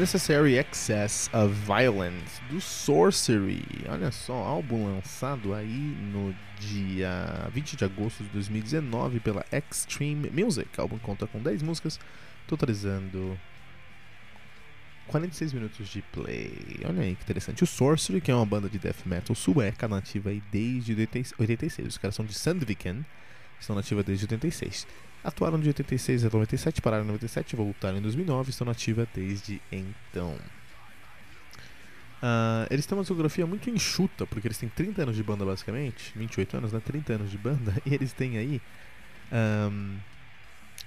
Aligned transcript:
Necessary 0.00 0.56
Excess 0.56 1.28
of 1.34 1.52
Violence 1.66 2.40
do 2.48 2.58
Sorcery. 2.58 3.62
Olha 3.86 4.10
só, 4.10 4.32
álbum 4.32 4.86
lançado 4.94 5.52
aí 5.52 5.94
no 6.10 6.34
dia 6.58 7.46
20 7.52 7.76
de 7.76 7.84
agosto 7.84 8.24
de 8.24 8.30
2019 8.30 9.20
pela 9.20 9.44
Extreme 9.52 10.30
Music. 10.30 10.70
O 10.78 10.80
álbum 10.80 10.96
conta 10.96 11.26
com 11.26 11.38
10 11.38 11.60
músicas, 11.62 12.00
totalizando 12.46 13.38
46 15.08 15.52
minutos 15.52 15.86
de 15.90 16.00
play. 16.00 16.80
Olha 16.86 17.02
aí 17.02 17.14
que 17.14 17.22
interessante. 17.22 17.62
O 17.62 17.66
Sorcery, 17.66 18.22
que 18.22 18.30
é 18.30 18.34
uma 18.34 18.46
banda 18.46 18.70
de 18.70 18.78
death 18.78 19.04
metal 19.04 19.36
sueca, 19.36 19.86
nativa 19.86 20.30
aí 20.30 20.42
desde 20.50 20.94
86. 21.38 21.88
Os 21.88 21.98
caras 21.98 22.14
são 22.14 22.24
de 22.24 22.32
Sandviken, 22.32 23.04
estão 23.60 23.76
nativa 23.76 24.02
desde 24.02 24.24
86. 24.24 24.86
Atuaram 25.22 25.60
de 25.60 25.68
86 25.68 26.24
a 26.24 26.30
97, 26.30 26.80
pararam 26.80 27.04
em 27.04 27.08
97, 27.08 27.54
voltaram 27.54 27.98
em 27.98 28.00
2009 28.00 28.50
estão 28.50 28.66
nativa 28.66 29.06
desde 29.14 29.60
então. 29.70 30.36
Uh, 32.22 32.68
eles 32.70 32.86
têm 32.86 32.96
uma 32.96 33.02
discografia 33.02 33.46
muito 33.46 33.68
enxuta, 33.68 34.26
porque 34.26 34.46
eles 34.46 34.58
têm 34.58 34.68
30 34.68 35.02
anos 35.02 35.16
de 35.16 35.22
banda 35.22 35.44
basicamente, 35.44 36.12
28 36.16 36.56
anos, 36.56 36.72
né? 36.72 36.80
30 36.84 37.14
anos 37.14 37.30
de 37.30 37.38
banda, 37.38 37.74
e 37.84 37.94
eles 37.94 38.12
têm 38.12 38.38
aí 38.38 38.62
um, 39.70 39.98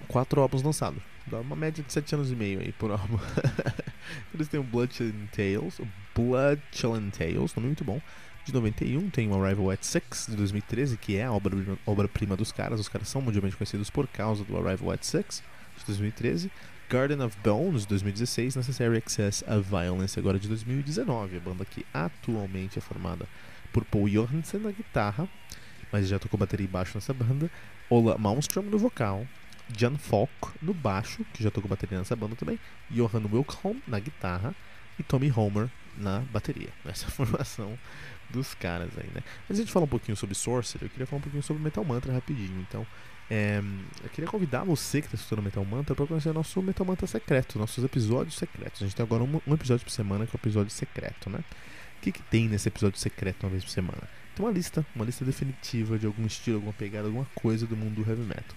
quatro 0.07 0.41
álbuns 0.41 0.63
lançados. 0.63 1.01
Dá 1.27 1.39
uma 1.39 1.55
média 1.55 1.83
de 1.83 1.91
7 1.93 2.15
anos 2.15 2.31
e 2.31 2.35
meio 2.35 2.59
aí 2.59 2.71
por 2.71 2.91
álbum. 2.91 3.19
eles 4.33 4.47
têm 4.47 4.59
o 4.59 4.63
Blood 4.63 4.95
Chilling 4.95 5.29
Tales, 5.31 5.79
Blood 6.15 6.61
Chilling 6.71 7.09
Tales, 7.11 7.55
nome 7.55 7.67
muito 7.67 7.83
bom 7.83 8.01
de 8.45 8.53
91, 8.53 9.09
tem 9.09 9.29
o 9.29 9.43
Arrival 9.43 9.71
at 9.71 9.83
Six 9.83 10.27
de 10.29 10.35
2013, 10.35 10.97
que 10.97 11.15
é 11.15 11.25
a 11.25 11.31
obra-prima 11.31 11.77
obra 11.85 12.37
dos 12.37 12.51
caras. 12.51 12.79
Os 12.79 12.89
caras 12.89 13.07
são 13.07 13.21
mundialmente 13.21 13.55
conhecidos 13.55 13.89
por 13.89 14.07
causa 14.07 14.43
do 14.43 14.57
Arrival 14.57 14.91
at 14.91 15.03
Six 15.03 15.41
de 15.77 15.85
2013. 15.85 16.51
Garden 16.89 17.21
of 17.21 17.35
Bones 17.43 17.83
de 17.83 17.87
2016, 17.87 18.55
Necessary 18.55 18.97
Excess 18.97 19.43
of 19.47 19.67
Violence 19.69 20.19
agora 20.19 20.37
de 20.37 20.47
2019. 20.47 21.37
A 21.37 21.39
banda 21.39 21.65
que 21.65 21.85
atualmente 21.93 22.77
é 22.77 22.81
formada 22.81 23.27
por 23.71 23.83
Paul 23.85 24.07
Johansen 24.07 24.59
na 24.59 24.71
guitarra, 24.71 25.27
mas 25.91 26.07
já 26.07 26.19
tocou 26.19 26.39
bateria 26.39 26.65
e 26.65 26.67
baixo 26.67 26.91
nessa 26.95 27.13
banda. 27.13 27.49
Ola 27.89 28.17
Malmström 28.17 28.65
no 28.65 28.77
vocal. 28.77 29.25
Jan 29.75 29.97
Falk 29.97 30.31
no 30.61 30.73
baixo, 30.73 31.25
que 31.33 31.41
já 31.41 31.49
tocou 31.49 31.69
bateria 31.69 31.97
nessa 31.97 32.15
banda 32.15 32.35
também. 32.35 32.59
Johan 32.91 33.23
Wilkholm 33.31 33.79
na 33.87 33.99
guitarra. 33.99 34.53
E 34.99 35.01
Tommy 35.01 35.31
Homer 35.35 35.71
na 35.97 36.19
bateria. 36.19 36.69
Essa 36.85 37.07
formação 37.11 37.77
dos 38.29 38.53
caras 38.53 38.89
aí, 38.97 39.09
né? 39.13 39.23
Mas 39.47 39.57
a 39.57 39.61
gente 39.61 39.71
fala 39.71 39.85
um 39.85 39.89
pouquinho 39.89 40.15
sobre 40.15 40.35
Sorcerer, 40.35 40.85
eu 40.85 40.89
queria 40.89 41.05
falar 41.05 41.19
um 41.19 41.21
pouquinho 41.21 41.43
sobre 41.43 41.61
Metal 41.61 41.83
Mantra 41.83 42.13
rapidinho. 42.13 42.59
Então, 42.67 42.85
é, 43.29 43.61
eu 44.03 44.09
queria 44.09 44.29
convidar 44.29 44.63
você 44.63 45.01
que 45.01 45.07
está 45.07 45.15
estudando 45.15 45.45
Metal 45.45 45.63
Mantra 45.65 45.95
para 45.95 46.05
conhecer 46.05 46.33
nosso 46.33 46.61
Metal 46.61 46.85
Mantra 46.85 47.07
secreto, 47.07 47.57
nossos 47.57 47.83
episódios 47.83 48.35
secretos. 48.35 48.81
A 48.81 48.85
gente 48.85 48.95
tem 48.95 49.03
agora 49.03 49.23
um, 49.23 49.41
um 49.47 49.53
episódio 49.53 49.85
por 49.85 49.91
semana 49.91 50.25
que 50.25 50.35
é 50.35 50.37
o 50.37 50.41
episódio 50.41 50.71
secreto, 50.71 51.29
né? 51.29 51.39
O 51.97 52.01
que, 52.01 52.11
que 52.11 52.21
tem 52.23 52.49
nesse 52.49 52.67
episódio 52.67 52.99
secreto 52.99 53.43
uma 53.43 53.49
vez 53.49 53.63
por 53.63 53.71
semana? 53.71 54.09
Tem 54.35 54.45
uma 54.45 54.51
lista, 54.51 54.85
uma 54.95 55.05
lista 55.05 55.23
definitiva 55.23 55.97
de 55.97 56.05
algum 56.05 56.25
estilo, 56.25 56.57
alguma 56.57 56.73
pegada, 56.73 57.07
alguma 57.07 57.27
coisa 57.35 57.65
do 57.65 57.77
mundo 57.77 58.03
do 58.03 58.09
heavy 58.09 58.23
metal. 58.23 58.55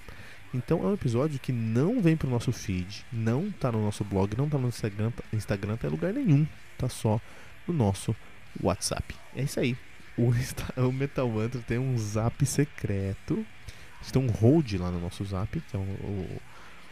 Então 0.53 0.83
é 0.83 0.87
um 0.87 0.95
episódio 0.95 1.39
que 1.39 1.53
não 1.53 2.01
vem 2.01 2.17
pro 2.17 2.31
nosso 2.31 2.51
feed, 2.51 3.05
não 3.13 3.51
tá 3.51 3.71
no 3.71 3.83
nosso 3.83 4.03
blog, 4.05 4.37
não 4.37 4.49
tá 4.49 4.59
no 4.59 4.69
Instagram, 4.69 5.13
Instagram 5.33 5.77
tá 5.77 5.87
em 5.87 5.91
lugar 5.91 6.13
nenhum, 6.13 6.47
tá 6.79 6.89
só 6.89 7.21
no 7.69 7.75
nosso 7.75 8.17
WhatsApp. 8.63 9.15
É 9.35 9.43
isso 9.43 9.61
aí. 9.61 9.77
O, 10.17 10.33
o 10.89 10.93
Metal 10.93 11.29
Mantra 11.29 11.61
tem 11.61 11.79
um 11.79 11.97
zap 11.99 12.45
secreto. 12.47 13.45
Tem 14.13 14.23
um 14.23 14.31
hold 14.31 14.73
lá 14.75 14.91
no 14.91 15.01
nosso 15.01 15.25
zap, 15.25 15.61
que 15.61 15.77
é 15.77 15.79
o, 15.79 15.83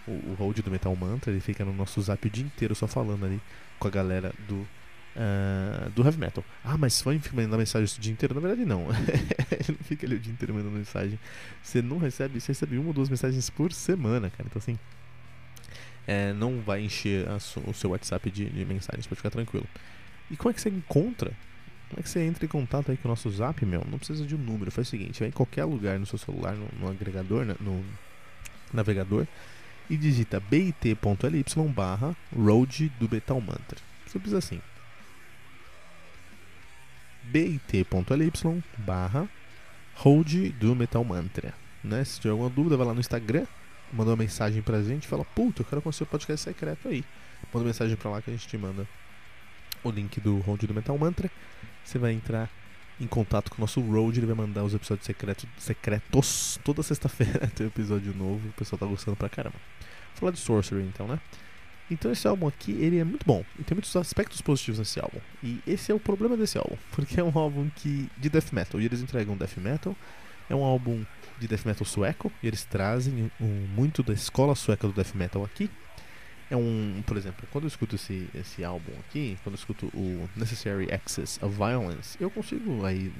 o, 0.06 0.10
o 0.10 0.34
hold 0.38 0.58
do 0.58 0.70
Metal 0.70 0.94
Mantra. 0.96 1.30
Ele 1.30 1.40
fica 1.40 1.64
no 1.64 1.72
nosso 1.72 2.00
zap 2.02 2.26
o 2.26 2.30
dia 2.30 2.44
inteiro 2.44 2.74
só 2.74 2.86
falando 2.86 3.24
ali 3.24 3.40
com 3.78 3.86
a 3.86 3.90
galera 3.90 4.32
do, 4.48 4.56
uh, 4.56 5.90
do 5.90 6.02
Heavy 6.02 6.18
Metal. 6.18 6.44
Ah, 6.64 6.76
mas 6.76 7.00
foi 7.00 7.20
mandar 7.32 7.56
mensagem 7.56 7.96
o 7.96 8.00
dia 8.00 8.12
inteiro? 8.12 8.34
Na 8.34 8.40
verdade, 8.40 8.64
não. 8.64 8.88
Ele 9.52 9.78
não 9.78 9.84
fica 9.84 10.06
ali 10.06 10.16
o 10.16 10.18
dia 10.18 10.32
inteiro 10.32 10.54
mandando 10.54 10.76
mensagem. 10.76 11.18
Você 11.62 11.80
não 11.80 11.98
recebe, 11.98 12.40
você 12.40 12.48
recebe 12.48 12.78
uma 12.78 12.88
ou 12.88 12.94
duas 12.94 13.08
mensagens 13.08 13.48
por 13.48 13.72
semana, 13.72 14.28
cara. 14.30 14.44
Então, 14.46 14.58
assim, 14.58 14.78
é, 16.06 16.32
não 16.32 16.60
vai 16.60 16.82
encher 16.82 17.28
a, 17.28 17.36
o 17.36 17.72
seu 17.72 17.90
WhatsApp 17.90 18.30
de, 18.30 18.46
de 18.46 18.64
mensagens, 18.64 19.06
pode 19.06 19.16
ficar 19.16 19.30
tranquilo. 19.30 19.66
E 20.30 20.36
como 20.36 20.50
é 20.50 20.54
que 20.54 20.60
você 20.60 20.68
encontra 20.68 21.32
como 21.94 22.00
é 22.00 22.02
que 22.02 22.10
você 22.10 22.24
entra 22.24 22.44
em 22.44 22.48
contato 22.48 22.90
aí 22.90 22.96
com 22.96 23.06
o 23.06 23.10
nosso 23.10 23.30
zap, 23.30 23.64
meu? 23.64 23.86
Não 23.88 23.98
precisa 23.98 24.26
de 24.26 24.34
um 24.34 24.38
número. 24.38 24.68
Faz 24.72 24.88
o 24.88 24.90
seguinte, 24.90 25.20
vai 25.20 25.28
em 25.28 25.32
qualquer 25.32 25.64
lugar 25.64 25.96
no 25.96 26.04
seu 26.04 26.18
celular, 26.18 26.52
no, 26.56 26.66
no 26.80 26.90
agregador, 26.90 27.44
né, 27.44 27.54
no 27.60 27.84
navegador, 28.72 29.28
e 29.88 29.96
digita 29.96 30.40
bit.ly 30.40 31.44
barra 31.72 32.16
road 32.36 32.92
do 32.98 33.08
Metal 33.08 33.40
Mantra. 33.40 33.78
Simples 34.08 34.34
assim. 34.34 34.60
bit.ly 37.22 38.32
barra 38.78 39.28
road 39.94 40.48
do 40.50 40.74
Metal 40.74 41.04
Mantra. 41.04 41.54
Né? 41.84 42.02
Se 42.02 42.18
tiver 42.18 42.32
alguma 42.32 42.50
dúvida, 42.50 42.76
vai 42.76 42.88
lá 42.88 42.94
no 42.94 42.98
Instagram, 42.98 43.46
manda 43.92 44.10
uma 44.10 44.16
mensagem 44.16 44.62
pra 44.62 44.82
gente 44.82 45.06
fala, 45.06 45.24
puta, 45.24 45.62
eu 45.62 45.66
quero 45.66 45.80
conhecer 45.80 46.02
o 46.02 46.06
podcast 46.06 46.44
secreto 46.44 46.88
aí. 46.88 47.04
Manda 47.52 47.66
mensagem 47.66 47.94
pra 47.94 48.10
lá 48.10 48.20
que 48.20 48.30
a 48.30 48.32
gente 48.32 48.48
te 48.48 48.58
manda 48.58 48.84
o 49.84 49.90
link 49.90 50.20
do 50.20 50.38
Road 50.38 50.66
do 50.66 50.74
Metal 50.74 50.96
Mantra 50.98 51.30
você 51.84 51.98
vai 51.98 52.12
entrar 52.12 52.50
em 53.00 53.06
contato 53.06 53.50
com 53.50 53.58
o 53.58 53.60
nosso 53.60 53.80
Road, 53.80 54.18
ele 54.18 54.26
vai 54.26 54.36
mandar 54.36 54.64
os 54.64 54.74
episódios 54.74 55.06
secretos, 55.06 55.46
secretos 55.58 56.58
toda 56.64 56.82
sexta-feira 56.82 57.46
tem 57.54 57.66
um 57.66 57.68
episódio 57.68 58.14
novo, 58.14 58.48
o 58.48 58.52
pessoal 58.52 58.78
tá 58.78 58.86
gostando 58.86 59.16
pra 59.16 59.28
caramba. 59.28 59.56
Falar 60.14 60.32
de 60.32 60.38
Sorcery 60.38 60.82
então, 60.82 61.06
né? 61.06 61.20
Então 61.90 62.10
esse 62.10 62.26
álbum 62.26 62.46
aqui, 62.46 62.72
ele 62.72 62.98
é 62.98 63.04
muito 63.04 63.26
bom, 63.26 63.44
e 63.58 63.62
tem 63.62 63.74
muitos 63.74 63.94
aspectos 63.96 64.40
positivos 64.40 64.78
nesse 64.78 64.98
álbum. 65.00 65.18
E 65.42 65.60
esse 65.66 65.92
é 65.92 65.94
o 65.94 66.00
problema 66.00 66.36
desse 66.36 66.56
álbum, 66.56 66.76
porque 66.92 67.20
é 67.20 67.24
um 67.24 67.36
álbum 67.36 67.68
que 67.76 68.08
de 68.16 68.28
death 68.30 68.52
metal, 68.52 68.80
e 68.80 68.86
eles 68.86 69.00
entregam 69.00 69.36
death 69.36 69.56
metal. 69.58 69.94
É 70.48 70.54
um 70.54 70.62
álbum 70.62 71.04
de 71.38 71.48
death 71.48 71.64
metal 71.64 71.86
sueco, 71.86 72.32
e 72.42 72.46
eles 72.46 72.64
trazem 72.64 73.30
um, 73.40 73.66
muito 73.74 74.02
da 74.02 74.12
escola 74.12 74.54
sueca 74.54 74.86
do 74.86 74.92
death 74.92 75.14
metal 75.14 75.44
aqui 75.44 75.68
é 76.50 76.56
um, 76.56 77.02
por 77.06 77.16
exemplo, 77.16 77.46
quando 77.50 77.64
eu 77.64 77.68
escuto 77.68 77.96
esse, 77.96 78.28
esse 78.34 78.64
álbum 78.64 78.92
aqui, 79.00 79.38
quando 79.42 79.54
eu 79.54 79.58
escuto 79.58 79.86
o 79.94 80.28
Necessary 80.36 80.92
Access 80.92 81.42
of 81.44 81.56
Violence, 81.56 82.16
eu 82.20 82.30
consigo 82.30 82.84
aí 82.84 83.12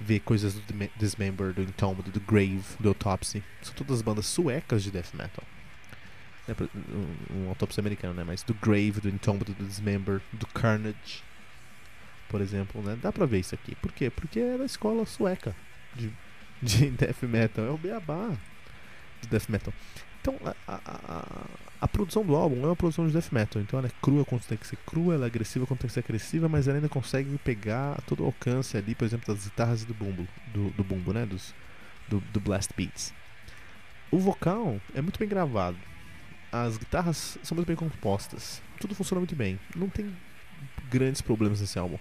ver 0.00 0.20
coisas 0.20 0.54
do 0.54 0.62
Dismember, 0.96 1.52
do 1.52 1.62
Entombed, 1.62 2.10
do 2.10 2.20
Grave, 2.20 2.62
do 2.78 2.88
Autopsy. 2.88 3.42
São 3.62 3.74
todas 3.74 4.02
bandas 4.02 4.26
suecas 4.26 4.82
de 4.82 4.90
death 4.90 5.12
metal. 5.14 5.44
né, 6.46 6.54
um, 7.34 7.48
autópsia 7.48 7.80
americano, 7.80 8.14
né? 8.14 8.24
Mas 8.24 8.42
do 8.42 8.54
Grave, 8.54 9.00
do 9.00 9.08
Entombed, 9.08 9.52
do 9.54 9.64
Dismember, 9.64 10.20
do 10.32 10.46
Carnage, 10.46 11.22
por 12.28 12.40
exemplo, 12.40 12.82
né? 12.82 12.96
Dá 13.00 13.10
pra 13.10 13.26
ver 13.26 13.40
isso 13.40 13.54
aqui. 13.54 13.74
Por 13.76 13.92
quê? 13.92 14.10
Porque 14.10 14.38
é 14.38 14.58
da 14.58 14.64
escola 14.64 15.04
sueca 15.04 15.54
de, 15.96 16.12
de 16.62 16.90
death 16.92 17.22
metal. 17.22 17.64
É 17.64 17.70
o 17.70 17.78
beabá 17.78 18.36
de 19.20 19.28
death 19.28 19.48
metal. 19.48 19.72
Então, 20.28 20.54
a, 20.66 20.80
a, 20.84 21.46
a, 21.80 21.88
produção 21.88 22.22
do 22.22 22.36
álbum 22.36 22.62
é 22.62 22.66
uma 22.66 22.76
produção 22.76 23.06
de 23.06 23.12
death 23.14 23.32
metal. 23.32 23.62
Então, 23.62 23.78
ela 23.78 23.88
é 23.88 23.92
crua 24.02 24.24
quando 24.26 24.42
tem 24.42 24.58
que 24.58 24.66
ser 24.66 24.76
crua, 24.84 25.14
ela 25.14 25.24
é 25.24 25.26
agressiva 25.26 25.66
quando 25.66 25.80
tem 25.80 25.88
que 25.88 25.94
ser 25.94 26.00
agressiva, 26.00 26.48
mas 26.48 26.68
ela 26.68 26.76
ainda 26.76 26.88
consegue 26.88 27.38
pegar 27.38 27.98
todo 28.02 28.22
o 28.22 28.26
alcance 28.26 28.76
ali, 28.76 28.94
por 28.94 29.06
exemplo, 29.06 29.34
das 29.34 29.44
guitarras 29.44 29.84
do 29.84 29.94
bumbo, 29.94 30.28
do, 30.52 30.70
do 30.70 30.84
bumbo, 30.84 31.14
né? 31.14 31.24
Dos, 31.24 31.54
do, 32.08 32.20
do 32.32 32.40
blast 32.40 32.70
beats. 32.76 33.14
O 34.10 34.18
vocal 34.18 34.78
é 34.94 35.00
muito 35.00 35.18
bem 35.18 35.28
gravado. 35.28 35.78
As 36.52 36.76
guitarras 36.76 37.38
são 37.42 37.56
muito 37.56 37.66
bem 37.66 37.76
compostas. 37.76 38.62
Tudo 38.78 38.94
funciona 38.94 39.20
muito 39.20 39.34
bem. 39.34 39.58
Não 39.74 39.88
tem 39.88 40.14
grandes 40.90 41.22
problemas 41.22 41.60
nesse 41.60 41.78
álbum. 41.78 41.98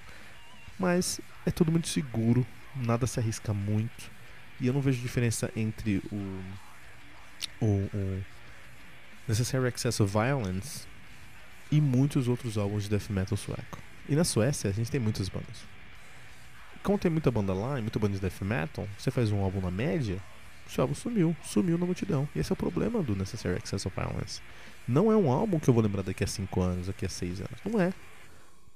Mas 0.78 1.22
é 1.46 1.52
tudo 1.52 1.72
muito 1.72 1.88
seguro, 1.88 2.46
nada 2.76 3.08
se 3.08 3.20
arrisca 3.20 3.54
muito. 3.54 4.12
E 4.60 4.68
eu 4.68 4.74
não 4.74 4.82
vejo 4.82 5.02
diferença 5.02 5.52
entre 5.56 6.02
o, 6.12 6.42
o, 7.62 7.90
o 7.94 8.24
Necessary 9.28 9.68
Excess 9.68 10.00
of 10.02 10.12
Violence 10.12 10.88
e 11.72 11.82
muitos 11.82 12.28
outros 12.28 12.58
álbuns 12.58 12.84
de 12.84 12.90
death 12.90 13.10
metal 13.10 13.38
sueco. 13.38 13.80
E 14.08 14.16
na 14.16 14.24
Suécia 14.24 14.70
a 14.70 14.74
gente 14.74 14.90
tem 14.90 15.00
muitas 15.00 15.30
bandas. 15.30 15.66
Como 16.84 16.98
tem 16.98 17.12
muita 17.12 17.30
banda 17.30 17.54
lá 17.54 17.78
e 17.78 17.82
muita 17.82 18.00
banda 18.00 18.14
de 18.14 18.22
death 18.22 18.42
metal, 18.42 18.88
você 18.98 19.12
faz 19.12 19.32
um 19.32 19.42
álbum 19.42 19.60
na 19.60 19.72
média, 19.72 20.22
o 20.78 20.82
álbum 20.82 20.94
sumiu, 20.94 21.36
sumiu 21.44 21.78
na 21.78 21.86
multidão. 21.86 22.28
E 22.36 22.40
esse 22.40 22.52
é 22.52 22.54
o 22.54 22.56
problema 22.56 23.02
do 23.02 23.16
Necessary 23.16 23.58
Excess 23.58 23.86
of 23.86 23.96
Violence. 23.96 24.42
Não 24.88 25.12
é 25.12 25.18
um 25.18 25.30
álbum 25.30 25.60
que 25.60 25.70
eu 25.70 25.74
vou 25.74 25.84
lembrar 25.84 26.02
daqui 26.04 26.24
a 26.24 26.28
5 26.28 26.62
anos, 26.62 26.88
daqui 26.88 27.06
a 27.06 27.10
6 27.10 27.42
anos. 27.42 27.60
Não 27.66 27.80
é. 27.80 27.94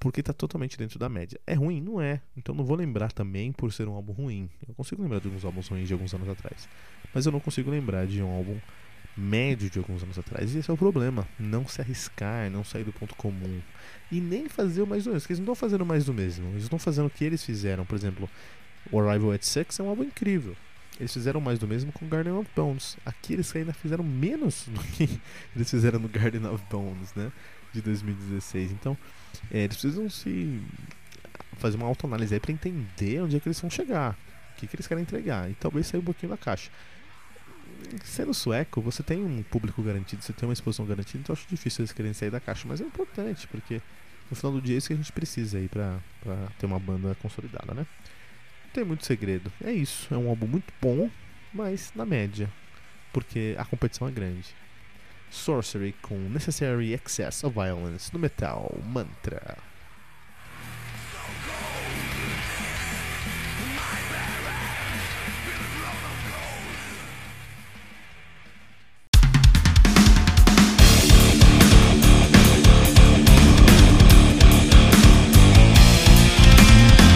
Porque 0.02 0.20
está 0.20 0.34
totalmente 0.34 0.80
dentro 0.80 0.98
da 0.98 1.08
média. 1.08 1.40
É 1.46 1.54
ruim? 1.54 1.80
Não 1.80 2.02
é. 2.02 2.20
Então 2.36 2.56
não 2.56 2.66
vou 2.66 2.76
lembrar 2.76 3.12
também 3.12 3.52
por 3.52 3.72
ser 3.72 3.88
um 3.88 3.94
álbum 3.94 4.12
ruim. 4.12 4.50
Eu 4.68 4.74
consigo 4.74 5.00
lembrar 5.04 5.20
de 5.20 5.28
alguns 5.28 5.46
álbuns 5.46 5.68
ruins 5.68 5.88
de 5.88 5.94
alguns 5.94 6.12
anos 6.12 6.28
atrás. 6.28 6.68
Mas 7.14 7.28
eu 7.28 7.32
não 7.32 7.40
consigo 7.40 7.70
lembrar 7.70 8.08
de 8.08 8.20
um 8.20 8.32
álbum 8.32 8.58
médio 9.16 9.70
de 9.70 9.78
alguns 9.78 10.02
anos 10.02 10.18
atrás. 10.18 10.56
E 10.56 10.58
esse 10.58 10.72
é 10.72 10.74
o 10.74 10.78
problema. 10.78 11.28
Não 11.38 11.68
se 11.68 11.82
arriscar, 11.82 12.50
não 12.50 12.64
sair 12.64 12.84
do 12.84 12.92
ponto 12.92 13.14
comum. 13.14 13.62
E 14.12 14.20
nem 14.20 14.50
fazer 14.50 14.82
o 14.82 14.88
mais 14.88 15.04
do 15.04 15.12
mesmo. 15.12 15.22
Porque 15.22 15.34
eles 15.34 15.40
não 15.40 15.54
estão 15.54 15.56
fazendo 15.56 15.86
mais 15.86 16.04
do 16.04 16.14
mesmo. 16.16 16.48
Eles 16.50 16.64
estão 16.64 16.80
fazendo 16.80 17.06
o 17.06 17.10
que 17.12 17.24
eles 17.24 17.46
fizeram. 17.46 17.86
Por 17.86 17.94
exemplo, 17.94 18.28
o 18.92 19.00
Arrival 19.00 19.34
at 19.34 19.44
Six 19.44 19.80
é 19.80 19.84
um 19.84 19.90
álbum 19.90 20.04
incrível. 20.04 20.58
Eles 21.00 21.14
fizeram 21.14 21.40
mais 21.40 21.60
do 21.60 21.68
mesmo 21.68 21.92
com 21.92 22.08
Garden 22.08 22.34
of 22.34 22.50
Bones. 22.56 22.98
Aqui 23.06 23.34
eles 23.34 23.56
ainda 23.56 23.72
fizeram 23.72 24.04
menos 24.04 24.66
do 24.68 24.80
que 24.80 25.08
eles 25.56 25.70
fizeram 25.70 26.00
no 26.00 26.10
Garden 26.10 26.48
of 26.48 26.64
Bones, 26.72 27.14
né? 27.14 27.32
De 27.74 27.82
2016. 27.82 28.72
Então, 28.72 28.98
é, 29.52 29.60
eles 29.60 29.78
precisam 29.78 30.10
se 30.10 30.62
fazer 31.58 31.78
uma 31.78 31.88
autoanálise 31.88 32.34
aí 32.34 32.40
para 32.40 32.52
entender 32.52 33.22
onde 33.22 33.38
é 33.38 33.40
que 33.40 33.48
eles 33.48 33.60
vão 33.60 33.70
chegar, 33.70 34.18
o 34.54 34.60
que, 34.60 34.68
que 34.68 34.76
eles 34.76 34.88
querem 34.88 35.04
entregar 35.04 35.50
e 35.50 35.54
talvez 35.54 35.88
sair 35.88 36.00
um 36.00 36.04
pouquinho 36.04 36.32
da 36.32 36.38
caixa. 36.38 36.72
Sendo 38.04 38.34
sueco, 38.34 38.82
você 38.82 39.04
tem 39.04 39.24
um 39.24 39.44
público 39.44 39.82
garantido, 39.82 40.22
você 40.22 40.34
tem 40.34 40.48
uma 40.48 40.54
exposição 40.54 40.86
garantida, 40.86 41.20
então 41.20 41.34
acho 41.34 41.48
difícil 41.48 41.84
eles 41.84 41.92
querem 41.92 42.14
sair 42.14 42.30
da 42.30 42.40
caixa, 42.40 42.68
mas 42.68 42.82
é 42.82 42.84
importante 42.84 43.48
porque 43.48 43.82
no 44.30 44.36
final 44.36 44.52
do 44.52 44.62
dia 44.62 44.76
é 44.76 44.78
isso 44.78 44.88
que 44.88 44.94
a 44.94 44.98
gente 44.98 45.12
precisa 45.12 45.58
aí 45.58 45.68
pra 45.68 46.00
ter 46.58 46.66
uma 46.66 46.80
banda 46.80 47.16
consolidada, 47.22 47.74
né? 47.74 47.86
tem 48.74 48.84
muito 48.84 49.06
segredo. 49.06 49.52
É 49.64 49.72
isso. 49.72 50.14
É 50.14 50.18
um 50.18 50.30
álbum 50.30 50.48
muito 50.48 50.74
bom, 50.82 51.10
mas 51.54 51.92
na 51.96 52.06
média. 52.06 52.50
Porque 53.14 53.56
a 53.58 53.66
competição 53.66 54.08
é 54.08 54.12
grande. 54.12 54.56
Sorcery 55.32 55.96
com 56.02 56.16
Necessary 56.30 56.94
Excess 56.94 57.44
of 57.44 57.56
Violence 57.56 58.14
no 58.14 58.20
Metal 58.20 58.70
Mantra. 58.86 59.58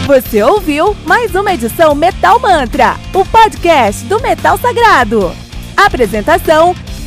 Você 0.07 0.41
ouviu 0.41 0.95
mais 1.05 1.35
uma 1.35 1.53
edição 1.53 1.93
Metal 1.93 2.39
Mantra, 2.39 2.95
o 3.13 3.25
podcast 3.25 4.05
do 4.05 4.21
Metal 4.21 4.57
Sagrado. 4.57 5.35
Apresentação: 5.75 6.75